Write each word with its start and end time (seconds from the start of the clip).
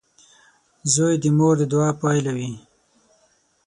•زوی 0.93 1.13
د 1.23 1.25
مور 1.37 1.55
د 1.59 1.63
دعا 1.71 1.89
پایله 2.01 2.31
وي. 2.37 2.51